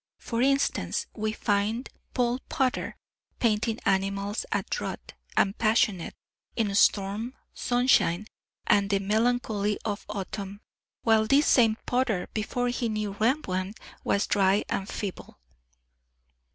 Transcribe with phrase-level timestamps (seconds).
[0.17, 2.95] For instance, we find Paul Potter
[3.37, 6.15] painting animals at rut, and passionate,
[6.55, 8.25] in storm, sunshine,
[8.65, 10.61] and the melancholy of autumn;
[11.03, 15.37] while this same Potter, before he knew Rembrandt, was dry and feeble.